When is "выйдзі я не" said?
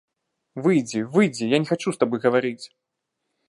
1.19-1.71